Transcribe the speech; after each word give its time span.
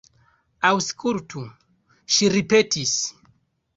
Aŭskultu, 0.69 1.43
ŝi 2.15 2.31
ripetis. 2.37 2.95